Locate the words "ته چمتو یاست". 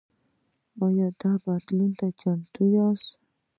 1.99-3.09